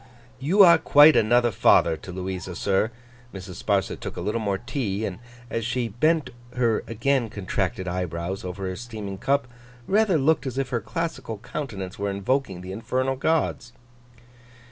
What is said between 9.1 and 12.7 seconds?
cup, rather looked as if her classical countenance were invoking